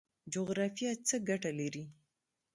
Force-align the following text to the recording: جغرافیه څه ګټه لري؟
جغرافیه 0.33 0.91
څه 1.07 1.15
ګټه 1.29 1.51
لري؟ 1.59 1.83